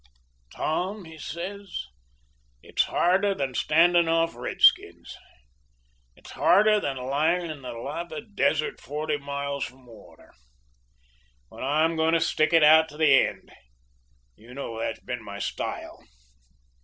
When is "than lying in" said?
6.79-7.61